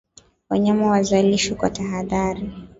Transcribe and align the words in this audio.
Wanyama 0.49 0.87
wazalishwe 0.91 1.55
kwa 1.55 1.69
tahadhari 1.69 2.51